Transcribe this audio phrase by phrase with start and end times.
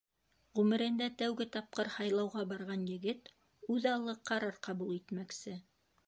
[0.59, 3.29] Ғүмерендә тәүге тапҡыр һайлауға барған егет
[3.75, 5.55] үҙаллы ҡарар ҡабул итмәксе.